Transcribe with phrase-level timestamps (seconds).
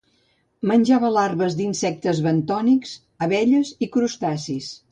[0.69, 2.95] Menja larves d'insectes bentònics,
[3.29, 4.73] abelles i crustacis.